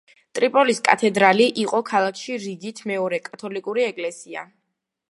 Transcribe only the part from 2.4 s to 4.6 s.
რიგით მეორე კათოლიკური ეკლესია.